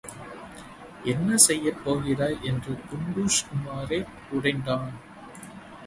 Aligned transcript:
என்ன 1.03 1.37
செய்யப் 1.37 1.83
போகிறாய்? 1.83 2.37
என்று 2.41 2.71
டுன்டுஷ் 2.71 3.45
உமாரைக் 3.53 4.09
குடைந்தான். 4.31 4.91